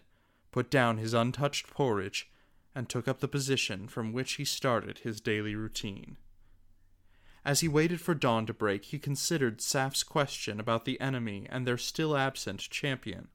put 0.56 0.70
down 0.70 0.96
his 0.96 1.12
untouched 1.12 1.68
porridge, 1.68 2.30
and 2.74 2.88
took 2.88 3.06
up 3.06 3.20
the 3.20 3.28
position 3.28 3.86
from 3.86 4.10
which 4.10 4.36
he 4.36 4.44
started 4.46 4.96
his 4.96 5.20
daily 5.20 5.54
routine. 5.54 6.16
As 7.44 7.60
he 7.60 7.68
waited 7.68 8.00
for 8.00 8.14
dawn 8.14 8.46
to 8.46 8.54
break, 8.54 8.86
he 8.86 8.98
considered 8.98 9.60
Saf's 9.60 10.02
question 10.02 10.58
about 10.58 10.86
the 10.86 10.98
enemy 10.98 11.46
and 11.50 11.66
their 11.66 11.76
still 11.76 12.16
absent 12.16 12.60
champion. 12.60 13.28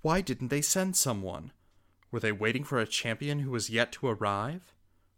Why 0.00 0.22
didn't 0.22 0.48
they 0.48 0.62
send 0.62 0.96
someone? 0.96 1.52
Were 2.10 2.20
they 2.20 2.32
waiting 2.32 2.64
for 2.64 2.78
a 2.78 2.86
champion 2.86 3.40
who 3.40 3.50
was 3.50 3.68
yet 3.68 3.92
to 3.92 4.08
arrive? 4.08 4.72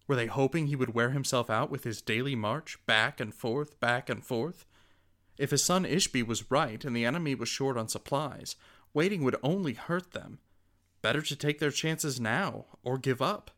Were 0.08 0.16
they 0.16 0.26
hoping 0.26 0.66
he 0.66 0.74
would 0.74 0.94
wear 0.94 1.10
himself 1.10 1.48
out 1.48 1.70
with 1.70 1.84
his 1.84 2.02
daily 2.02 2.34
march, 2.34 2.76
back 2.86 3.20
and 3.20 3.32
forth, 3.32 3.78
back 3.78 4.10
and 4.10 4.24
forth? 4.24 4.66
If 5.38 5.52
his 5.52 5.62
son 5.62 5.84
Ishbi 5.84 6.26
was 6.26 6.50
right 6.50 6.84
and 6.84 6.96
the 6.96 7.04
enemy 7.04 7.36
was 7.36 7.48
short 7.48 7.76
on 7.76 7.86
supplies, 7.86 8.56
waiting 8.92 9.22
would 9.22 9.36
only 9.44 9.74
hurt 9.74 10.10
them. 10.10 10.40
Better 11.02 11.22
to 11.22 11.36
take 11.36 11.58
their 11.58 11.70
chances 11.70 12.20
now, 12.20 12.66
or 12.82 12.98
give 12.98 13.22
up. 13.22 13.50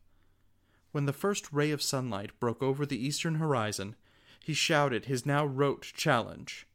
When 0.91 1.05
the 1.05 1.13
first 1.13 1.51
ray 1.51 1.71
of 1.71 1.81
sunlight 1.81 2.39
broke 2.39 2.61
over 2.61 2.85
the 2.85 3.03
eastern 3.03 3.35
horizon, 3.35 3.95
he 4.43 4.53
shouted 4.53 5.05
his 5.05 5.25
now 5.25 5.45
rote 5.45 5.91
challenge 5.95 6.67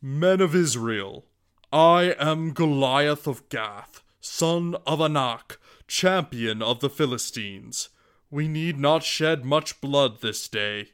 Men 0.00 0.40
of 0.40 0.54
Israel, 0.54 1.26
I 1.72 2.14
am 2.18 2.52
Goliath 2.52 3.26
of 3.26 3.48
Gath, 3.48 4.02
son 4.20 4.76
of 4.86 5.00
Anak, 5.00 5.58
champion 5.88 6.62
of 6.62 6.80
the 6.80 6.90
Philistines. 6.90 7.88
We 8.30 8.48
need 8.48 8.78
not 8.78 9.02
shed 9.02 9.44
much 9.44 9.80
blood 9.80 10.20
this 10.20 10.48
day. 10.48 10.90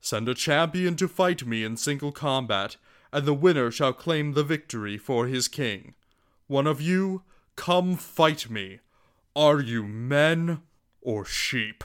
Send 0.00 0.28
a 0.28 0.34
champion 0.34 0.96
to 0.96 1.08
fight 1.08 1.46
me 1.46 1.64
in 1.64 1.76
single 1.76 2.12
combat, 2.12 2.76
and 3.12 3.24
the 3.24 3.34
winner 3.34 3.70
shall 3.70 3.92
claim 3.92 4.32
the 4.32 4.44
victory 4.44 4.98
for 4.98 5.26
his 5.26 5.48
king. 5.48 5.94
One 6.46 6.66
of 6.66 6.80
you, 6.80 7.22
come 7.56 7.96
fight 7.96 8.48
me. 8.48 8.80
Are 9.34 9.60
you 9.60 9.82
men 9.82 10.62
or 11.00 11.24
sheep? 11.24 11.84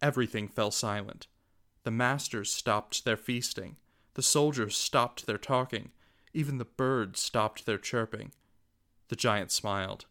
Everything 0.00 0.48
fell 0.48 0.70
silent. 0.70 1.26
The 1.84 1.90
masters 1.90 2.52
stopped 2.52 3.04
their 3.04 3.16
feasting. 3.16 3.76
The 4.14 4.22
soldiers 4.22 4.76
stopped 4.76 5.26
their 5.26 5.38
talking. 5.38 5.90
Even 6.32 6.58
the 6.58 6.64
birds 6.64 7.20
stopped 7.20 7.66
their 7.66 7.78
chirping. 7.78 8.32
The 9.08 9.16
giant 9.16 9.52
smiled. 9.52 10.06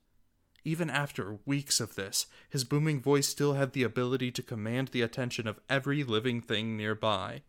Even 0.63 0.89
after 0.89 1.39
weeks 1.46 1.80
of 1.80 1.96
this, 1.96 2.27
his 2.50 2.63
booming 2.63 3.01
voice 3.01 3.27
still 3.27 3.53
had 3.53 3.74
the 3.74 3.84
ability 3.84 4.32
to 4.32 4.44
command 4.44 4.89
the 4.89 5.01
attention 5.01 5.48
of 5.48 5.60
every 5.70 6.03
living 6.03 6.39
thing 6.39 6.77
nearby. 6.77 7.41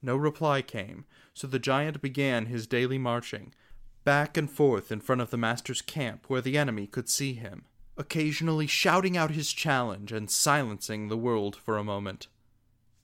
No 0.00 0.16
reply 0.16 0.62
came, 0.62 1.04
so 1.34 1.46
the 1.46 1.58
giant 1.58 2.00
began 2.00 2.46
his 2.46 2.66
daily 2.66 2.98
marching, 2.98 3.52
back 4.10 4.36
and 4.36 4.50
forth 4.50 4.90
in 4.90 4.98
front 4.98 5.20
of 5.20 5.30
the 5.30 5.36
master's 5.36 5.80
camp 5.80 6.24
where 6.26 6.40
the 6.40 6.58
enemy 6.58 6.84
could 6.84 7.08
see 7.08 7.32
him, 7.32 7.64
occasionally 7.96 8.66
shouting 8.66 9.16
out 9.16 9.30
his 9.30 9.52
challenge 9.52 10.10
and 10.10 10.28
silencing 10.28 11.06
the 11.06 11.16
world 11.16 11.54
for 11.54 11.78
a 11.78 11.84
moment. 11.84 12.26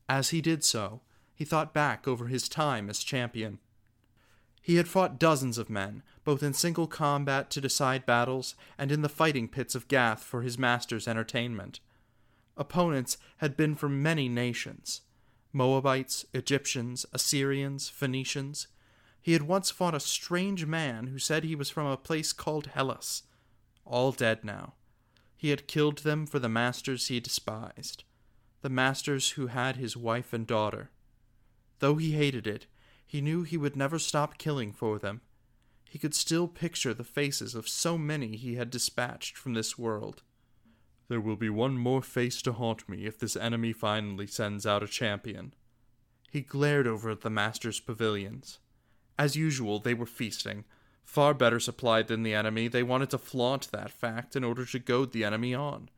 As 0.09 0.31
he 0.31 0.41
did 0.41 0.65
so, 0.65 1.03
he 1.33 1.45
thought 1.45 1.73
back 1.73 2.09
over 2.09 2.27
his 2.27 2.49
time 2.49 2.91
as 2.91 3.05
champion. 3.05 3.61
He 4.61 4.75
had 4.75 4.89
fought 4.89 5.21
dozens 5.21 5.59
of 5.59 5.71
men, 5.71 6.03
both 6.25 6.43
in 6.43 6.53
single 6.53 6.89
combat 6.89 7.51
to 7.51 7.61
decide 7.61 8.05
battles 8.05 8.57
and 8.77 8.91
in 8.91 9.03
the 9.03 9.09
fighting 9.09 9.47
pits 9.47 9.77
of 9.77 9.87
Gath 9.87 10.25
for 10.25 10.43
his 10.43 10.59
master's 10.59 11.07
entertainment. 11.07 11.79
Opponents 12.57 13.17
had 13.37 13.57
been 13.57 13.77
from 13.77 14.03
many 14.03 14.29
nations 14.29 15.03
Moabites, 15.53 16.27
Egyptians, 16.35 17.07
Assyrians, 17.13 17.89
Phoenicians. 17.89 18.67
He 19.27 19.33
had 19.33 19.43
once 19.43 19.73
fought 19.73 19.93
a 19.93 19.99
strange 19.99 20.67
man 20.67 21.09
who 21.09 21.19
said 21.19 21.43
he 21.43 21.57
was 21.57 21.69
from 21.69 21.89
a 21.89 21.97
place 21.97 22.33
called 22.33 22.67
Hellas. 22.67 23.25
All 23.85 24.13
dead 24.13 24.45
now. 24.45 24.75
He 25.37 25.49
had 25.49 25.67
killed 25.67 25.99
them 25.99 26.27
for 26.27 26.39
the 26.39 26.49
masters 26.49 27.09
he 27.09 27.19
despised, 27.19 28.05
the 28.63 28.69
masters 28.69 29.31
who 29.31 29.49
had 29.49 29.75
his 29.75 29.97
wife 29.97 30.33
and 30.33 30.47
daughter. 30.47 30.91
Though 31.81 31.97
he 31.97 32.13
hated 32.13 32.47
it, 32.47 32.67
he 33.05 33.21
knew 33.21 33.43
he 33.43 33.57
would 33.57 33.75
never 33.75 33.99
stop 33.99 34.39
killing 34.39 34.73
for 34.73 34.97
them. 34.97 35.23
He 35.91 35.99
could 35.99 36.15
still 36.15 36.47
picture 36.47 36.95
the 36.95 37.03
faces 37.03 37.57
of 37.57 37.67
so 37.67 37.99
many 37.99 38.37
he 38.37 38.55
had 38.55 38.71
dispatched 38.71 39.37
from 39.37 39.55
this 39.55 39.77
world. 39.77 40.23
There 41.09 41.21
will 41.21 41.35
be 41.35 41.51
one 41.51 41.77
more 41.77 42.01
face 42.01 42.41
to 42.43 42.53
haunt 42.53 42.89
me 42.89 43.07
if 43.07 43.19
this 43.19 43.35
enemy 43.35 43.73
finally 43.73 44.29
sends 44.29 44.65
out 44.65 44.85
a 44.85 44.87
champion. 44.87 45.53
He 46.31 46.43
glared 46.43 46.87
over 46.87 47.11
at 47.11 47.23
the 47.23 47.29
master's 47.29 47.81
pavilions. 47.81 48.61
As 49.19 49.37
usual, 49.37 49.79
they 49.79 49.95
were 49.95 50.07
feasting. 50.07 50.65
Far 51.05 51.35
better 51.35 51.61
supplied 51.61 52.09
than 52.09 52.23
the 52.23 52.35
enemy, 52.35 52.69
they 52.69 52.83
wanted 52.83 53.11
to 53.11 53.19
flaunt 53.19 53.71
that 53.71 53.91
fact 53.91 54.37
in 54.37 54.45
order 54.45 54.65
to 54.67 54.79
goad 54.79 55.13
the 55.13 55.25
enemy 55.25 55.55
on. 55.55 55.89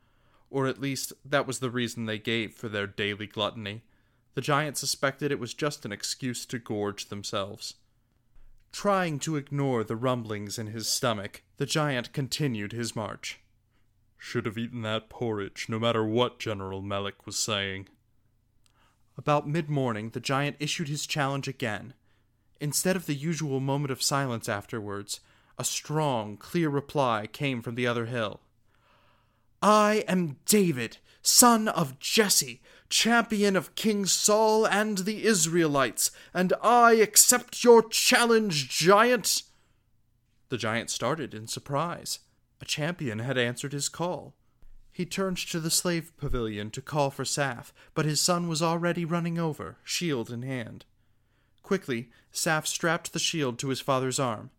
Or 0.49 0.67
at 0.67 0.81
least, 0.81 1.13
that 1.25 1.47
was 1.47 1.59
the 1.59 1.69
reason 1.69 2.05
they 2.05 2.19
gave 2.19 2.53
for 2.53 2.69
their 2.69 2.87
daily 2.87 3.27
gluttony. 3.27 3.83
The 4.35 4.41
giant 4.41 4.77
suspected 4.77 5.31
it 5.31 5.39
was 5.39 5.53
just 5.53 5.85
an 5.85 5.91
excuse 5.91 6.45
to 6.45 6.59
gorge 6.59 7.07
themselves. 7.07 7.75
Trying 8.71 9.19
to 9.19 9.35
ignore 9.35 9.83
the 9.83 9.95
rumblings 9.95 10.59
in 10.59 10.67
his 10.67 10.87
stomach, 10.87 11.43
the 11.57 11.65
giant 11.65 12.13
continued 12.13 12.71
his 12.71 12.95
march. 12.95 13.39
Should 14.17 14.45
have 14.45 14.57
eaten 14.57 14.83
that 14.83 15.09
porridge, 15.09 15.67
no 15.69 15.79
matter 15.79 16.05
what 16.05 16.39
General 16.39 16.81
Melek 16.81 17.25
was 17.25 17.37
saying. 17.37 17.89
About 19.17 19.47
mid 19.47 19.69
morning, 19.69 20.11
the 20.11 20.19
giant 20.19 20.57
issued 20.59 20.87
his 20.87 21.07
challenge 21.07 21.47
again. 21.47 21.93
Instead 22.59 22.95
of 22.95 23.05
the 23.05 23.15
usual 23.15 23.59
moment 23.59 23.91
of 23.91 24.01
silence 24.01 24.49
afterwards, 24.49 25.21
a 25.57 25.63
strong, 25.63 26.37
clear 26.37 26.69
reply 26.69 27.27
came 27.31 27.61
from 27.61 27.75
the 27.75 27.87
other 27.87 28.05
hill. 28.05 28.41
I 29.61 30.05
am 30.07 30.37
David, 30.45 30.97
son 31.21 31.67
of 31.67 31.99
Jesse, 31.99 32.61
champion 32.89 33.55
of 33.55 33.75
King 33.75 34.05
Saul 34.05 34.65
and 34.65 34.99
the 34.99 35.25
Israelites, 35.25 36.11
and 36.33 36.53
I 36.61 36.93
accept 36.93 37.63
your 37.63 37.83
challenge, 37.87 38.69
giant. 38.69 39.43
The 40.49 40.57
giant 40.57 40.89
started 40.89 41.33
in 41.33 41.47
surprise. 41.47 42.19
A 42.61 42.65
champion 42.65 43.19
had 43.19 43.37
answered 43.37 43.73
his 43.73 43.89
call. 43.89 44.33
He 44.91 45.05
turned 45.05 45.37
to 45.37 45.59
the 45.59 45.69
slave 45.69 46.11
pavilion 46.17 46.71
to 46.71 46.81
call 46.81 47.09
for 47.09 47.23
Saf, 47.23 47.71
but 47.93 48.05
his 48.05 48.19
son 48.21 48.47
was 48.47 48.61
already 48.61 49.05
running 49.05 49.37
over, 49.37 49.77
shield 49.83 50.29
in 50.29 50.41
hand. 50.41 50.85
Quickly, 51.69 52.09
Saf 52.33 52.65
strapped 52.65 53.13
the 53.13 53.19
shield 53.19 53.59
to 53.59 53.69
his 53.69 53.79
father's 53.79 54.19
arm. 54.19 54.49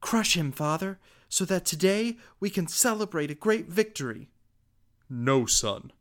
Crush 0.00 0.36
him, 0.36 0.50
father, 0.50 0.98
so 1.28 1.44
that 1.44 1.64
today 1.64 2.16
we 2.40 2.50
can 2.50 2.66
celebrate 2.66 3.30
a 3.30 3.36
great 3.36 3.68
victory. 3.68 4.28
No, 5.08 5.46
son. 5.46 5.92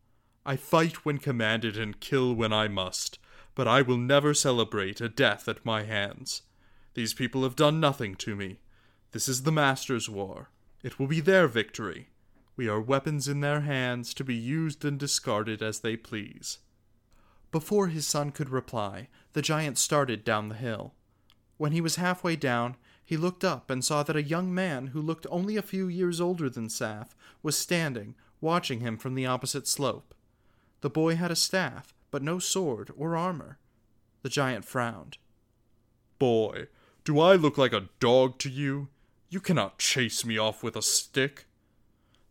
I 0.43 0.55
fight 0.55 1.05
when 1.05 1.19
commanded 1.19 1.77
and 1.77 1.99
kill 1.99 2.33
when 2.33 2.51
I 2.51 2.67
must, 2.67 3.19
but 3.53 3.67
I 3.67 3.83
will 3.83 3.99
never 3.99 4.33
celebrate 4.33 4.99
a 4.99 5.09
death 5.09 5.47
at 5.47 5.63
my 5.63 5.83
hands. 5.83 6.41
These 6.95 7.13
people 7.13 7.43
have 7.43 7.55
done 7.55 7.79
nothing 7.79 8.15
to 8.15 8.35
me. 8.35 8.57
This 9.11 9.29
is 9.29 9.43
the 9.43 9.51
Master's 9.51 10.09
war. 10.09 10.49
It 10.81 10.97
will 10.97 11.05
be 11.05 11.19
their 11.19 11.47
victory. 11.47 12.09
We 12.55 12.67
are 12.67 12.81
weapons 12.81 13.27
in 13.27 13.41
their 13.41 13.61
hands 13.61 14.11
to 14.15 14.23
be 14.23 14.33
used 14.33 14.83
and 14.83 14.97
discarded 14.97 15.61
as 15.61 15.81
they 15.81 15.95
please. 15.95 16.57
Before 17.55 17.87
his 17.87 18.05
son 18.05 18.31
could 18.31 18.49
reply, 18.49 19.07
the 19.31 19.41
giant 19.41 19.77
started 19.77 20.25
down 20.25 20.49
the 20.49 20.55
hill. 20.55 20.93
When 21.55 21.71
he 21.71 21.79
was 21.79 21.95
halfway 21.95 22.35
down, 22.35 22.75
he 23.05 23.15
looked 23.15 23.45
up 23.45 23.69
and 23.69 23.81
saw 23.81 24.03
that 24.03 24.17
a 24.17 24.21
young 24.21 24.53
man 24.53 24.87
who 24.87 25.01
looked 25.01 25.25
only 25.29 25.55
a 25.55 25.61
few 25.61 25.87
years 25.87 26.19
older 26.19 26.49
than 26.49 26.67
Saf 26.67 27.11
was 27.41 27.57
standing, 27.57 28.13
watching 28.41 28.81
him 28.81 28.97
from 28.97 29.15
the 29.15 29.25
opposite 29.25 29.69
slope. 29.69 30.13
The 30.81 30.89
boy 30.89 31.15
had 31.15 31.31
a 31.31 31.35
staff, 31.37 31.93
but 32.11 32.21
no 32.21 32.39
sword 32.39 32.91
or 32.97 33.15
armor. 33.15 33.57
The 34.21 34.27
giant 34.27 34.65
frowned. 34.65 35.17
Boy, 36.19 36.67
do 37.05 37.21
I 37.21 37.35
look 37.35 37.57
like 37.57 37.71
a 37.71 37.87
dog 38.01 38.37
to 38.39 38.49
you? 38.49 38.89
You 39.29 39.39
cannot 39.39 39.79
chase 39.79 40.25
me 40.25 40.37
off 40.37 40.61
with 40.61 40.75
a 40.75 40.81
stick. 40.81 41.45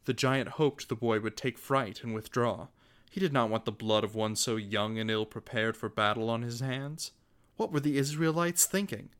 The 0.04 0.12
giant 0.12 0.60
hoped 0.60 0.90
the 0.90 0.94
boy 0.94 1.18
would 1.20 1.38
take 1.38 1.56
fright 1.56 2.02
and 2.04 2.12
withdraw. 2.12 2.66
He 3.14 3.20
did 3.20 3.32
not 3.32 3.48
want 3.48 3.64
the 3.64 3.70
blood 3.70 4.02
of 4.02 4.16
one 4.16 4.34
so 4.34 4.56
young 4.56 4.98
and 4.98 5.08
ill 5.08 5.24
prepared 5.24 5.76
for 5.76 5.88
battle 5.88 6.28
on 6.28 6.42
his 6.42 6.58
hands. 6.58 7.12
What 7.56 7.70
were 7.70 7.78
the 7.78 7.96
Israelites 7.96 8.66
thinking? 8.66 9.10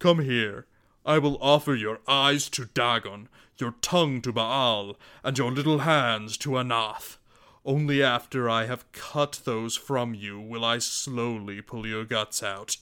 Come 0.00 0.18
here. 0.18 0.66
I 1.06 1.18
will 1.18 1.38
offer 1.40 1.76
your 1.76 2.00
eyes 2.08 2.48
to 2.48 2.64
Dagon, 2.64 3.28
your 3.56 3.76
tongue 3.82 4.20
to 4.22 4.32
Baal, 4.32 4.96
and 5.22 5.38
your 5.38 5.52
little 5.52 5.78
hands 5.78 6.36
to 6.38 6.58
Anath. 6.58 7.18
Only 7.64 8.02
after 8.02 8.50
I 8.50 8.66
have 8.66 8.90
cut 8.90 9.42
those 9.44 9.76
from 9.76 10.12
you 10.12 10.40
will 10.40 10.64
I 10.64 10.78
slowly 10.78 11.62
pull 11.62 11.86
your 11.86 12.04
guts 12.04 12.42
out. 12.42 12.78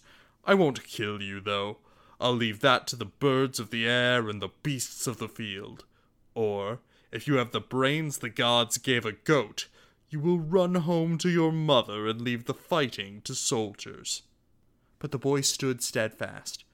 I 0.46 0.54
won't 0.54 0.82
kill 0.82 1.20
you, 1.20 1.40
though. 1.40 1.76
I'll 2.18 2.32
leave 2.32 2.60
that 2.60 2.86
to 2.86 2.96
the 2.96 3.04
birds 3.04 3.60
of 3.60 3.68
the 3.68 3.86
air 3.86 4.30
and 4.30 4.40
the 4.40 4.54
beasts 4.62 5.06
of 5.06 5.18
the 5.18 5.28
field. 5.28 5.84
Or, 6.34 6.78
if 7.12 7.28
you 7.28 7.34
have 7.34 7.52
the 7.52 7.60
brains 7.60 8.16
the 8.16 8.30
gods 8.30 8.78
gave 8.78 9.04
a 9.04 9.12
goat, 9.12 9.66
you 10.10 10.20
will 10.20 10.38
run 10.38 10.74
home 10.74 11.18
to 11.18 11.28
your 11.28 11.52
mother 11.52 12.06
and 12.06 12.20
leave 12.20 12.46
the 12.46 12.54
fighting 12.54 13.20
to 13.22 13.34
soldiers. 13.34 14.22
But 14.98 15.12
the 15.12 15.18
boy 15.18 15.42
stood 15.42 15.82
steadfast. 15.82 16.64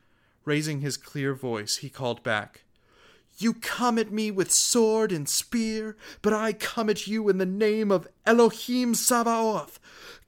Raising 0.45 0.81
his 0.81 0.97
clear 0.97 1.35
voice, 1.35 1.79
he 1.79 1.89
called 1.89 2.23
back, 2.23 2.65
You 3.39 3.55
come 3.55 3.99
at 3.99 4.13
me 4.13 4.31
with 4.31 4.53
sword 4.53 5.11
and 5.11 5.29
spear, 5.29 5.97
but 6.23 6.33
I 6.33 6.53
come 6.53 6.89
at 6.89 7.07
you 7.07 7.29
in 7.29 7.39
the 7.39 7.47
name 7.47 7.91
of 7.91 8.07
Elohim 8.25 8.95
Sabaoth, 8.95 9.81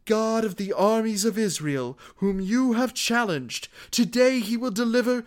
God 0.05 0.45
of 0.45 0.57
the 0.57 0.73
armies 0.73 1.25
of 1.25 1.39
Israel, 1.39 1.99
whom 2.17 2.41
you 2.41 2.73
have 2.73 2.95
challenged. 2.95 3.69
Today 3.91 4.41
he 4.41 4.57
will 4.57 4.71
deliver. 4.71 5.25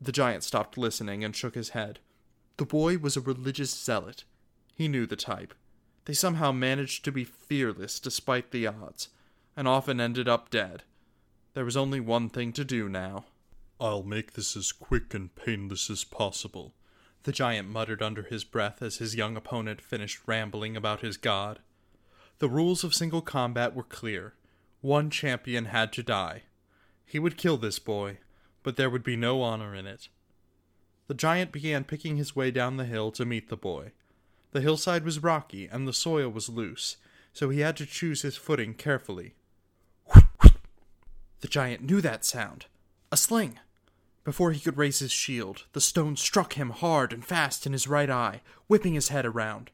The 0.00 0.12
giant 0.12 0.44
stopped 0.44 0.78
listening 0.78 1.22
and 1.22 1.36
shook 1.36 1.54
his 1.54 1.70
head. 1.70 1.98
The 2.56 2.64
boy 2.64 2.98
was 2.98 3.16
a 3.16 3.20
religious 3.20 3.70
zealot. 3.70 4.24
He 4.74 4.88
knew 4.88 5.06
the 5.06 5.16
type. 5.16 5.54
They 6.10 6.14
somehow 6.14 6.50
managed 6.50 7.04
to 7.04 7.12
be 7.12 7.22
fearless 7.22 8.00
despite 8.00 8.50
the 8.50 8.66
odds, 8.66 9.10
and 9.56 9.68
often 9.68 10.00
ended 10.00 10.28
up 10.28 10.50
dead. 10.50 10.82
There 11.54 11.64
was 11.64 11.76
only 11.76 12.00
one 12.00 12.28
thing 12.28 12.52
to 12.54 12.64
do 12.64 12.88
now. 12.88 13.26
I'll 13.78 14.02
make 14.02 14.32
this 14.32 14.56
as 14.56 14.72
quick 14.72 15.14
and 15.14 15.32
painless 15.32 15.88
as 15.88 16.02
possible, 16.02 16.74
the 17.22 17.30
giant 17.30 17.68
muttered 17.68 18.02
under 18.02 18.24
his 18.24 18.42
breath 18.42 18.82
as 18.82 18.96
his 18.96 19.14
young 19.14 19.36
opponent 19.36 19.80
finished 19.80 20.18
rambling 20.26 20.76
about 20.76 21.02
his 21.02 21.16
god. 21.16 21.60
The 22.40 22.48
rules 22.48 22.82
of 22.82 22.92
single 22.92 23.22
combat 23.22 23.76
were 23.76 23.84
clear. 23.84 24.34
One 24.80 25.10
champion 25.10 25.66
had 25.66 25.92
to 25.92 26.02
die. 26.02 26.42
He 27.06 27.20
would 27.20 27.38
kill 27.38 27.56
this 27.56 27.78
boy, 27.78 28.18
but 28.64 28.74
there 28.74 28.90
would 28.90 29.04
be 29.04 29.14
no 29.14 29.42
honor 29.42 29.76
in 29.76 29.86
it. 29.86 30.08
The 31.06 31.14
giant 31.14 31.52
began 31.52 31.84
picking 31.84 32.16
his 32.16 32.34
way 32.34 32.50
down 32.50 32.78
the 32.78 32.84
hill 32.84 33.12
to 33.12 33.24
meet 33.24 33.48
the 33.48 33.56
boy. 33.56 33.92
The 34.52 34.60
hillside 34.60 35.04
was 35.04 35.22
rocky 35.22 35.66
and 35.66 35.86
the 35.86 35.92
soil 35.92 36.28
was 36.28 36.48
loose, 36.48 36.96
so 37.32 37.50
he 37.50 37.60
had 37.60 37.76
to 37.76 37.86
choose 37.86 38.22
his 38.22 38.36
footing 38.36 38.74
carefully. 38.74 39.34
The 41.40 41.48
giant 41.48 41.82
knew 41.82 42.00
that 42.00 42.24
sound. 42.24 42.66
A 43.12 43.16
sling. 43.16 43.58
Before 44.24 44.52
he 44.52 44.60
could 44.60 44.76
raise 44.76 44.98
his 44.98 45.12
shield, 45.12 45.64
the 45.72 45.80
stone 45.80 46.16
struck 46.16 46.54
him 46.54 46.70
hard 46.70 47.12
and 47.12 47.24
fast 47.24 47.66
in 47.66 47.72
his 47.72 47.88
right 47.88 48.10
eye, 48.10 48.42
whipping 48.66 48.94
his 48.94 49.08
head 49.08 49.24
around. 49.24 49.70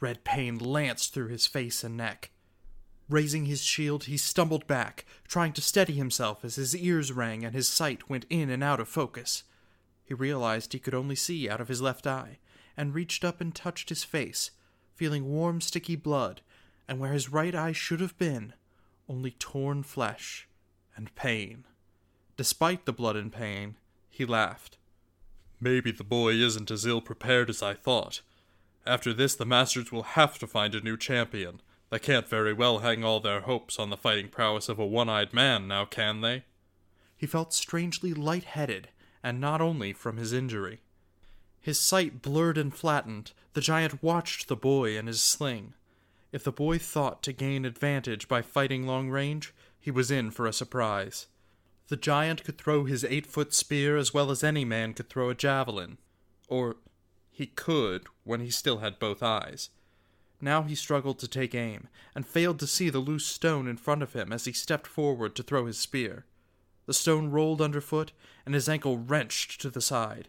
Red 0.00 0.22
pain 0.24 0.58
lanced 0.58 1.12
through 1.12 1.28
his 1.28 1.46
face 1.46 1.82
and 1.82 1.96
neck. 1.96 2.30
Raising 3.08 3.46
his 3.46 3.62
shield, 3.62 4.04
he 4.04 4.16
stumbled 4.16 4.66
back, 4.66 5.04
trying 5.26 5.52
to 5.54 5.62
steady 5.62 5.94
himself 5.94 6.44
as 6.44 6.56
his 6.56 6.76
ears 6.76 7.10
rang 7.10 7.44
and 7.44 7.54
his 7.54 7.66
sight 7.66 8.08
went 8.08 8.26
in 8.30 8.50
and 8.50 8.62
out 8.62 8.80
of 8.80 8.88
focus. 8.88 9.44
He 10.04 10.14
realized 10.14 10.72
he 10.72 10.78
could 10.78 10.94
only 10.94 11.16
see 11.16 11.48
out 11.48 11.60
of 11.60 11.68
his 11.68 11.82
left 11.82 12.06
eye, 12.06 12.38
and 12.78 12.94
reached 12.94 13.24
up 13.24 13.40
and 13.40 13.54
touched 13.54 13.88
his 13.88 14.04
face, 14.04 14.52
feeling 14.94 15.26
warm, 15.26 15.60
sticky 15.60 15.96
blood, 15.96 16.40
and 16.86 17.00
where 17.00 17.12
his 17.12 17.28
right 17.28 17.54
eye 17.54 17.72
should 17.72 18.00
have 18.00 18.16
been, 18.16 18.54
only 19.08 19.32
torn 19.32 19.82
flesh 19.82 20.48
and 20.96 21.14
pain. 21.16 21.64
Despite 22.36 22.86
the 22.86 22.92
blood 22.92 23.16
and 23.16 23.32
pain, 23.32 23.76
he 24.08 24.24
laughed. 24.24 24.78
Maybe 25.60 25.90
the 25.90 26.04
boy 26.04 26.34
isn't 26.34 26.70
as 26.70 26.86
ill 26.86 27.00
prepared 27.00 27.50
as 27.50 27.62
I 27.64 27.74
thought. 27.74 28.20
After 28.86 29.12
this, 29.12 29.34
the 29.34 29.44
Masters 29.44 29.90
will 29.90 30.14
have 30.14 30.38
to 30.38 30.46
find 30.46 30.74
a 30.74 30.80
new 30.80 30.96
champion. 30.96 31.60
They 31.90 31.98
can't 31.98 32.28
very 32.28 32.52
well 32.52 32.78
hang 32.78 33.02
all 33.02 33.18
their 33.18 33.40
hopes 33.40 33.78
on 33.78 33.90
the 33.90 33.96
fighting 33.96 34.28
prowess 34.28 34.68
of 34.68 34.78
a 34.78 34.86
one 34.86 35.08
eyed 35.08 35.34
man, 35.34 35.66
now 35.66 35.84
can 35.84 36.20
they? 36.20 36.44
He 37.16 37.26
felt 37.26 37.52
strangely 37.52 38.14
light 38.14 38.44
headed, 38.44 38.90
and 39.20 39.40
not 39.40 39.60
only 39.60 39.92
from 39.92 40.16
his 40.16 40.32
injury. 40.32 40.80
His 41.60 41.78
sight 41.78 42.22
blurred 42.22 42.58
and 42.58 42.74
flattened, 42.74 43.32
the 43.52 43.60
giant 43.60 44.02
watched 44.02 44.48
the 44.48 44.56
boy 44.56 44.96
and 44.96 45.08
his 45.08 45.20
sling. 45.20 45.74
If 46.30 46.44
the 46.44 46.52
boy 46.52 46.78
thought 46.78 47.22
to 47.24 47.32
gain 47.32 47.64
advantage 47.64 48.28
by 48.28 48.42
fighting 48.42 48.86
long 48.86 49.08
range, 49.08 49.54
he 49.80 49.90
was 49.90 50.10
in 50.10 50.30
for 50.30 50.46
a 50.46 50.52
surprise. 50.52 51.26
The 51.88 51.96
giant 51.96 52.44
could 52.44 52.58
throw 52.58 52.84
his 52.84 53.04
eight 53.04 53.26
foot 53.26 53.54
spear 53.54 53.96
as 53.96 54.12
well 54.12 54.30
as 54.30 54.44
any 54.44 54.64
man 54.64 54.92
could 54.92 55.08
throw 55.08 55.30
a 55.30 55.34
javelin. 55.34 55.98
Or 56.48 56.76
he 57.30 57.46
could 57.46 58.06
when 58.24 58.40
he 58.40 58.50
still 58.50 58.78
had 58.78 58.98
both 58.98 59.22
eyes. 59.22 59.70
Now 60.40 60.62
he 60.62 60.74
struggled 60.74 61.18
to 61.20 61.28
take 61.28 61.54
aim, 61.54 61.88
and 62.14 62.26
failed 62.26 62.60
to 62.60 62.66
see 62.66 62.90
the 62.90 63.00
loose 63.00 63.26
stone 63.26 63.66
in 63.66 63.76
front 63.76 64.02
of 64.02 64.12
him 64.12 64.32
as 64.32 64.44
he 64.44 64.52
stepped 64.52 64.86
forward 64.86 65.34
to 65.34 65.42
throw 65.42 65.66
his 65.66 65.78
spear. 65.78 66.26
The 66.86 66.94
stone 66.94 67.30
rolled 67.30 67.60
underfoot, 67.60 68.12
and 68.46 68.54
his 68.54 68.68
ankle 68.68 68.98
wrenched 68.98 69.60
to 69.62 69.70
the 69.70 69.80
side. 69.80 70.28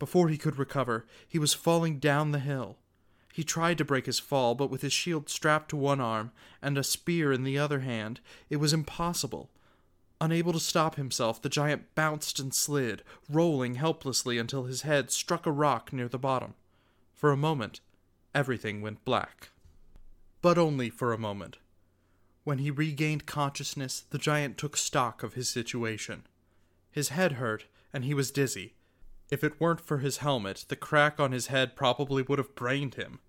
Before 0.00 0.30
he 0.30 0.38
could 0.38 0.58
recover, 0.58 1.06
he 1.28 1.38
was 1.38 1.54
falling 1.54 2.00
down 2.00 2.32
the 2.32 2.40
hill. 2.40 2.78
He 3.32 3.44
tried 3.44 3.78
to 3.78 3.84
break 3.84 4.06
his 4.06 4.18
fall, 4.18 4.56
but 4.56 4.70
with 4.70 4.80
his 4.82 4.94
shield 4.94 5.28
strapped 5.28 5.68
to 5.68 5.76
one 5.76 6.00
arm 6.00 6.32
and 6.60 6.76
a 6.76 6.82
spear 6.82 7.32
in 7.32 7.44
the 7.44 7.58
other 7.58 7.80
hand, 7.80 8.18
it 8.48 8.56
was 8.56 8.72
impossible. 8.72 9.50
Unable 10.18 10.54
to 10.54 10.58
stop 10.58 10.96
himself, 10.96 11.40
the 11.40 11.48
giant 11.48 11.94
bounced 11.94 12.40
and 12.40 12.52
slid, 12.54 13.02
rolling 13.28 13.74
helplessly 13.74 14.38
until 14.38 14.64
his 14.64 14.82
head 14.82 15.10
struck 15.10 15.46
a 15.46 15.52
rock 15.52 15.92
near 15.92 16.08
the 16.08 16.18
bottom. 16.18 16.54
For 17.14 17.30
a 17.30 17.36
moment, 17.36 17.80
everything 18.34 18.80
went 18.80 19.04
black. 19.04 19.50
But 20.40 20.56
only 20.56 20.88
for 20.88 21.12
a 21.12 21.18
moment. 21.18 21.58
When 22.44 22.58
he 22.58 22.70
regained 22.70 23.26
consciousness, 23.26 24.04
the 24.08 24.18
giant 24.18 24.56
took 24.56 24.78
stock 24.78 25.22
of 25.22 25.34
his 25.34 25.50
situation. 25.50 26.26
His 26.90 27.10
head 27.10 27.32
hurt, 27.32 27.66
and 27.92 28.04
he 28.04 28.14
was 28.14 28.30
dizzy. 28.30 28.72
If 29.30 29.44
it 29.44 29.60
weren't 29.60 29.80
for 29.80 29.98
his 29.98 30.18
helmet, 30.18 30.64
the 30.68 30.76
crack 30.76 31.20
on 31.20 31.32
his 31.32 31.46
head 31.46 31.76
probably 31.76 32.22
would 32.22 32.38
have 32.38 32.54
brained 32.54 32.96
him. 32.96 33.20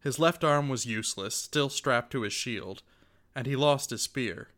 His 0.00 0.18
left 0.18 0.44
arm 0.44 0.68
was 0.68 0.86
useless, 0.86 1.34
still 1.34 1.68
strapped 1.68 2.12
to 2.12 2.22
his 2.22 2.32
shield, 2.32 2.82
and 3.34 3.46
he 3.46 3.56
lost 3.56 3.90
his 3.90 4.02
spear. 4.02 4.48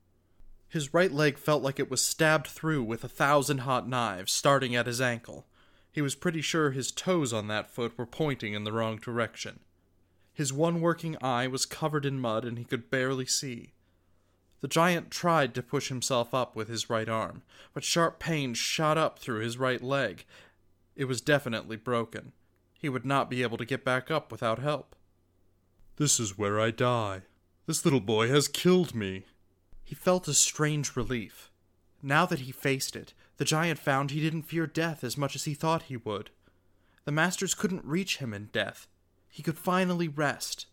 His 0.68 0.94
right 0.94 1.12
leg 1.12 1.38
felt 1.38 1.62
like 1.62 1.78
it 1.78 1.90
was 1.90 2.02
stabbed 2.02 2.46
through 2.46 2.82
with 2.84 3.04
a 3.04 3.08
thousand 3.08 3.58
hot 3.58 3.88
knives, 3.88 4.32
starting 4.32 4.74
at 4.74 4.86
his 4.86 5.00
ankle. 5.00 5.46
He 5.90 6.00
was 6.00 6.14
pretty 6.14 6.40
sure 6.40 6.70
his 6.70 6.90
toes 6.90 7.32
on 7.32 7.48
that 7.48 7.70
foot 7.70 7.98
were 7.98 8.06
pointing 8.06 8.54
in 8.54 8.64
the 8.64 8.72
wrong 8.72 8.96
direction. 8.96 9.60
His 10.32 10.52
one 10.52 10.80
working 10.80 11.16
eye 11.22 11.46
was 11.46 11.66
covered 11.66 12.06
in 12.06 12.18
mud 12.18 12.44
and 12.44 12.56
he 12.58 12.64
could 12.64 12.90
barely 12.90 13.26
see. 13.26 13.72
The 14.60 14.68
giant 14.68 15.10
tried 15.10 15.54
to 15.54 15.62
push 15.62 15.88
himself 15.88 16.32
up 16.32 16.56
with 16.56 16.68
his 16.68 16.88
right 16.88 17.08
arm, 17.08 17.42
but 17.74 17.84
sharp 17.84 18.18
pains 18.18 18.56
shot 18.56 18.96
up 18.96 19.18
through 19.18 19.40
his 19.40 19.58
right 19.58 19.82
leg. 19.82 20.24
It 20.96 21.06
was 21.06 21.20
definitely 21.20 21.76
broken. 21.76 22.32
He 22.78 22.88
would 22.88 23.04
not 23.04 23.30
be 23.30 23.42
able 23.42 23.58
to 23.58 23.64
get 23.64 23.84
back 23.84 24.10
up 24.10 24.30
without 24.30 24.58
help. 24.58 24.96
This 25.96 26.18
is 26.18 26.38
where 26.38 26.60
I 26.60 26.70
die. 26.70 27.22
This 27.66 27.84
little 27.84 28.00
boy 28.00 28.28
has 28.28 28.48
killed 28.48 28.94
me, 28.94 29.24
he 29.92 29.94
felt 29.94 30.26
a 30.26 30.32
strange 30.32 30.96
relief. 30.96 31.50
Now 32.02 32.24
that 32.24 32.40
he 32.40 32.50
faced 32.50 32.96
it, 32.96 33.12
the 33.36 33.44
giant 33.44 33.78
found 33.78 34.10
he 34.10 34.22
didn't 34.22 34.44
fear 34.44 34.66
death 34.66 35.04
as 35.04 35.18
much 35.18 35.36
as 35.36 35.44
he 35.44 35.52
thought 35.52 35.82
he 35.82 35.98
would. 35.98 36.30
The 37.04 37.12
masters 37.12 37.54
couldn't 37.54 37.84
reach 37.84 38.16
him 38.16 38.32
in 38.32 38.48
death. 38.54 38.88
He 39.28 39.42
could 39.42 39.58
finally 39.58 40.08
rest. 40.08 40.64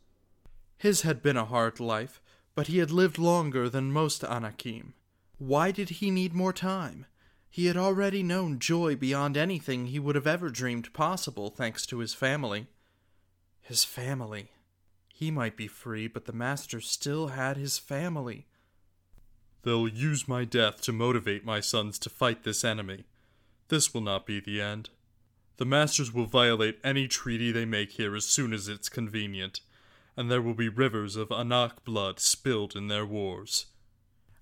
His 0.77 1.01
had 1.01 1.21
been 1.21 1.35
a 1.35 1.43
hard 1.43 1.81
life, 1.81 2.21
but 2.55 2.67
he 2.67 2.77
had 2.77 2.91
lived 2.91 3.17
longer 3.17 3.67
than 3.67 3.91
most 3.91 4.23
Anakim. 4.23 4.93
Why 5.37 5.71
did 5.71 5.89
he 5.89 6.11
need 6.11 6.33
more 6.33 6.53
time? 6.53 7.05
He 7.49 7.65
had 7.65 7.77
already 7.77 8.21
known 8.21 8.59
joy 8.59 8.95
beyond 8.95 9.35
anything 9.35 9.87
he 9.87 9.99
would 9.99 10.15
have 10.15 10.27
ever 10.27 10.49
dreamed 10.49 10.93
possible, 10.93 11.49
thanks 11.49 11.85
to 11.87 11.99
his 11.99 12.13
family. 12.13 12.67
His 13.61 13.83
family. 13.83 14.51
He 15.13 15.31
might 15.31 15.57
be 15.57 15.67
free, 15.67 16.07
but 16.07 16.25
the 16.25 16.33
master 16.33 16.79
still 16.79 17.29
had 17.29 17.57
his 17.57 17.77
family. 17.77 18.47
They'll 19.63 19.87
use 19.87 20.27
my 20.27 20.45
death 20.45 20.81
to 20.81 20.93
motivate 20.93 21.43
my 21.43 21.59
sons 21.59 21.99
to 21.99 22.09
fight 22.09 22.43
this 22.43 22.63
enemy. 22.63 23.05
This 23.67 23.93
will 23.93 24.01
not 24.01 24.25
be 24.25 24.39
the 24.39 24.61
end. 24.61 24.89
The 25.57 25.65
masters 25.65 26.13
will 26.13 26.25
violate 26.25 26.79
any 26.83 27.07
treaty 27.07 27.51
they 27.51 27.65
make 27.65 27.91
here 27.93 28.15
as 28.15 28.25
soon 28.25 28.53
as 28.53 28.69
it's 28.69 28.87
convenient, 28.87 29.59
and 30.15 30.31
there 30.31 30.41
will 30.41 30.53
be 30.53 30.69
rivers 30.69 31.17
of 31.17 31.31
Anak 31.31 31.83
blood 31.83 32.19
spilled 32.19 32.75
in 32.75 32.87
their 32.87 33.05
wars. 33.05 33.65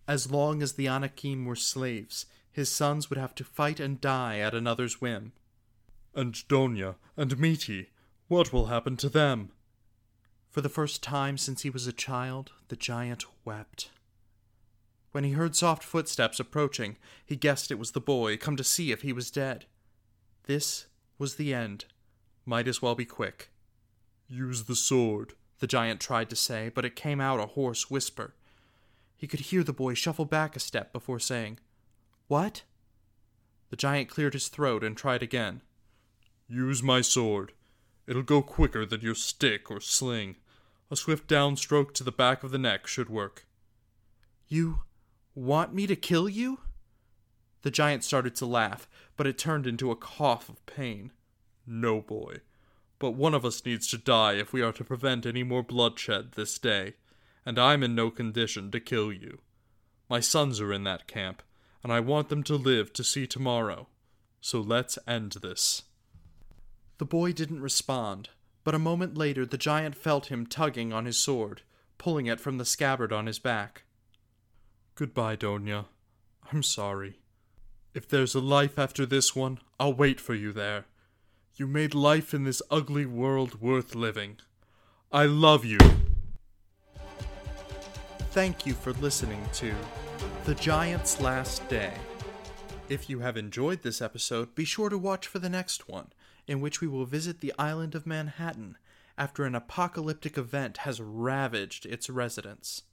As 0.08 0.32
long 0.32 0.62
as 0.62 0.74
the 0.74 0.88
Anakim 0.88 1.46
were 1.46 1.56
slaves, 1.56 2.28
his 2.58 2.72
sons 2.72 3.08
would 3.08 3.20
have 3.20 3.36
to 3.36 3.44
fight 3.44 3.80
and 3.80 4.02
die 4.02 4.40
at 4.40 4.56
another's 4.56 5.00
whim. 5.00 5.32
And 6.16 6.34
Donya 6.34 6.96
and 7.16 7.38
Miti, 7.38 7.92
what 8.30 8.52
will 8.52 8.66
happen 8.66 8.98
to 8.98 9.10
them? 9.10 9.52
For 10.50 10.62
the 10.62 10.68
first 10.68 11.04
time 11.04 11.38
since 11.38 11.62
he 11.62 11.70
was 11.70 11.86
a 11.86 11.94
child, 11.94 12.54
the 12.70 12.76
giant 12.76 13.26
wept. 13.46 13.92
When 15.12 15.24
he 15.24 15.34
heard 15.34 15.56
soft 15.56 15.84
footsteps 15.84 16.40
approaching, 16.40 16.98
he 17.24 17.36
guessed 17.36 17.70
it 17.70 17.78
was 17.78 17.92
the 17.92 18.02
boy, 18.02 18.38
come 18.38 18.56
to 18.56 18.64
see 18.64 18.92
if 18.92 19.04
he 19.04 19.14
was 19.14 19.30
dead. 19.30 19.66
This 20.48 20.88
was 21.20 21.36
the 21.36 21.54
end. 21.54 21.86
Might 22.44 22.68
as 22.68 22.82
well 22.82 22.96
be 22.96 23.06
quick. 23.06 23.52
Use 24.28 24.64
the 24.64 24.76
sword, 24.76 25.34
the 25.60 25.68
giant 25.68 26.00
tried 26.00 26.32
to 26.32 26.36
say, 26.36 26.72
but 26.74 26.86
it 26.86 26.96
came 26.96 27.22
out 27.22 27.40
a 27.40 27.46
hoarse 27.46 27.92
whisper. 27.92 28.34
He 29.16 29.28
could 29.28 29.42
hear 29.42 29.64
the 29.64 29.74
boy 29.74 29.94
shuffle 29.94 30.26
back 30.26 30.56
a 30.56 30.60
step 30.60 30.92
before 30.92 31.20
saying, 31.20 31.60
What? 32.28 32.64
The 33.70 33.76
giant 33.76 34.10
cleared 34.10 34.34
his 34.34 34.48
throat 34.48 34.84
and 34.84 34.96
tried 34.96 35.24
again. 35.24 35.62
Use 36.48 36.82
my 36.82 37.02
sword. 37.02 37.54
It'll 38.06 38.24
go 38.24 38.42
quicker 38.42 38.86
than 38.86 39.02
your 39.02 39.16
stick 39.16 39.70
or 39.70 39.82
sling. 39.82 40.36
A 40.90 40.96
swift 40.96 41.28
downstroke 41.28 41.94
to 41.96 42.04
the 42.04 42.12
back 42.12 42.44
of 42.44 42.52
the 42.52 42.58
neck 42.58 42.88
should 42.88 43.10
work. 43.10 43.46
You 44.48 44.84
Want 45.40 45.72
me 45.72 45.86
to 45.86 45.96
kill 45.96 46.28
you? 46.28 46.62
The 47.62 47.70
giant 47.70 48.04
started 48.04 48.34
to 48.38 48.48
laugh, 48.48 48.90
but 49.16 49.28
it 49.28 49.38
turned 49.38 49.68
into 49.68 49.92
a 49.92 49.96
cough 49.96 50.50
of 50.50 50.66
pain. 50.66 51.12
No, 51.68 52.02
boy. 52.02 52.38
But 52.98 53.12
one 53.12 53.36
of 53.36 53.46
us 53.46 53.64
needs 53.64 53.88
to 53.90 54.00
die 54.00 54.34
if 54.34 54.52
we 54.52 54.64
are 54.64 54.72
to 54.72 54.84
prevent 54.84 55.28
any 55.28 55.44
more 55.44 55.62
bloodshed 55.62 56.32
this 56.32 56.58
day, 56.58 56.96
and 57.46 57.60
I'm 57.60 57.84
in 57.84 57.94
no 57.94 58.10
condition 58.10 58.72
to 58.72 58.80
kill 58.80 59.14
you. 59.14 59.42
My 60.10 60.20
sons 60.20 60.60
are 60.60 60.74
in 60.74 60.86
that 60.86 61.06
camp, 61.06 61.44
and 61.84 61.92
I 61.92 62.00
want 62.00 62.30
them 62.30 62.44
to 62.44 62.56
live 62.56 62.94
to 62.94 63.04
see 63.04 63.28
tomorrow. 63.28 63.88
So 64.42 64.60
let's 64.62 64.98
end 65.08 65.34
this. 65.42 65.84
The 66.98 67.06
boy 67.06 67.32
didn't 67.32 67.62
respond, 67.62 68.30
but 68.64 68.76
a 68.76 68.80
moment 68.80 69.18
later 69.18 69.46
the 69.46 69.58
giant 69.58 69.96
felt 69.96 70.28
him 70.28 70.46
tugging 70.46 70.92
on 70.92 71.06
his 71.06 71.20
sword, 71.20 71.62
pulling 71.98 72.26
it 72.26 72.40
from 72.40 72.58
the 72.58 72.66
scabbard 72.66 73.14
on 73.14 73.26
his 73.26 73.40
back. 73.40 73.84
Goodbye, 74.96 75.36
Donya. 75.36 75.86
I'm 76.52 76.64
sorry. 76.64 77.20
If 77.94 78.08
there's 78.08 78.36
a 78.36 78.40
life 78.40 78.80
after 78.80 79.06
this 79.06 79.36
one, 79.36 79.60
I'll 79.80 79.94
wait 79.94 80.20
for 80.20 80.34
you 80.34 80.52
there. 80.52 80.86
You 81.56 81.68
made 81.68 81.94
life 81.94 82.34
in 82.34 82.44
this 82.44 82.62
ugly 82.70 83.06
world 83.06 83.62
worth 83.62 83.96
living. 83.96 84.38
I 85.12 85.26
love 85.26 85.66
you. 85.66 85.80
Thank 88.32 88.66
you 88.66 88.74
for 88.74 88.94
listening 88.94 89.44
to 89.54 89.74
The 90.46 90.56
Giant's 90.56 91.20
Last 91.20 91.68
Day. 91.68 91.94
If 92.90 93.10
you 93.10 93.20
have 93.20 93.36
enjoyed 93.36 93.82
this 93.84 94.02
episode, 94.02 94.56
be 94.56 94.64
sure 94.64 94.90
to 94.90 94.98
watch 94.98 95.28
for 95.28 95.40
the 95.40 95.50
next 95.50 95.90
one, 95.90 96.14
in 96.48 96.62
which 96.62 96.80
we 96.80 96.88
will 96.88 97.06
visit 97.06 97.42
the 97.42 97.54
island 97.60 97.96
of 97.96 98.08
Manhattan 98.08 98.78
after 99.18 99.44
an 99.44 99.56
apocalyptic 99.56 100.38
event 100.38 100.78
has 100.78 101.02
ravaged 101.02 101.86
its 101.86 102.10
residents. 102.10 102.84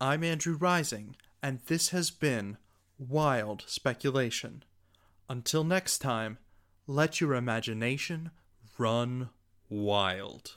I'm 0.00 0.22
Andrew 0.22 0.56
Rising, 0.56 1.16
and 1.42 1.60
this 1.66 1.88
has 1.88 2.10
been 2.10 2.58
Wild 2.98 3.64
Speculation. 3.66 4.62
Until 5.28 5.64
next 5.64 5.98
time, 5.98 6.38
let 6.86 7.20
your 7.20 7.34
imagination 7.34 8.30
run 8.78 9.30
wild. 9.68 10.56